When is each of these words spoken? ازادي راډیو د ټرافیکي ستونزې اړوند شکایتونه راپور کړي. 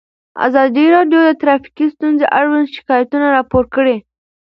ازادي 0.47 0.85
راډیو 0.95 1.19
د 1.25 1.29
ټرافیکي 1.41 1.85
ستونزې 1.95 2.25
اړوند 2.39 2.67
شکایتونه 2.75 3.25
راپور 3.37 3.63
کړي. 3.75 3.97